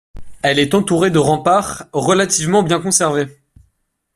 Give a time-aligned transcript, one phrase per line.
[0.41, 3.27] Elle est entourée de remparts relativement bien conservés.